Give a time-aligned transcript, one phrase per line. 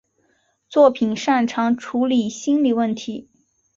[0.67, 3.29] 作品擅长处理心理问题。